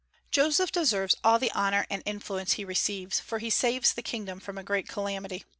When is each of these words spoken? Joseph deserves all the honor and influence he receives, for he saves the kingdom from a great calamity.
Joseph 0.31 0.71
deserves 0.71 1.13
all 1.23 1.37
the 1.37 1.51
honor 1.51 1.85
and 1.91 2.01
influence 2.07 2.53
he 2.53 2.65
receives, 2.65 3.19
for 3.19 3.37
he 3.37 3.51
saves 3.51 3.93
the 3.93 4.01
kingdom 4.01 4.39
from 4.39 4.57
a 4.57 4.63
great 4.63 4.87
calamity. 4.87 5.45